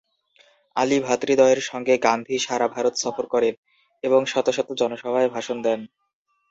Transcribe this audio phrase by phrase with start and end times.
[0.75, 3.53] আলী ভ্রাতৃদ্বয়ের সঙ্গে গান্ধী সারা ভারত সফর করেন
[4.03, 5.79] এবং শত শত জনসভায় ভাষণ দেন।